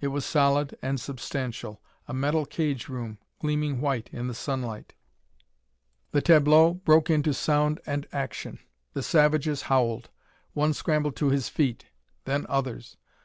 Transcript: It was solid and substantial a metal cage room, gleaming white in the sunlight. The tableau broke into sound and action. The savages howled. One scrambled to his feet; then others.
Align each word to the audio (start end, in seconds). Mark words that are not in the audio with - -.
It 0.00 0.08
was 0.08 0.26
solid 0.26 0.76
and 0.82 0.98
substantial 0.98 1.80
a 2.08 2.12
metal 2.12 2.44
cage 2.44 2.88
room, 2.88 3.18
gleaming 3.38 3.80
white 3.80 4.10
in 4.12 4.26
the 4.26 4.34
sunlight. 4.34 4.94
The 6.10 6.20
tableau 6.20 6.74
broke 6.74 7.08
into 7.08 7.32
sound 7.32 7.78
and 7.86 8.04
action. 8.12 8.58
The 8.94 9.02
savages 9.04 9.62
howled. 9.70 10.10
One 10.54 10.72
scrambled 10.74 11.14
to 11.18 11.28
his 11.28 11.48
feet; 11.48 11.84
then 12.24 12.46
others. 12.48 12.96